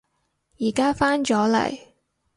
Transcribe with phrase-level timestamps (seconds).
[0.57, 1.79] 而家返咗嚟